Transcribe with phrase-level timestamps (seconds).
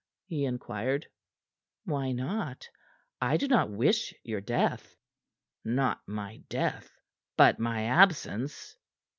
[0.25, 1.05] he inquired.
[1.85, 2.67] "Why not?
[3.21, 4.95] I do not wish your death."
[5.63, 6.99] "Not my death
[7.37, 8.77] but my absence?"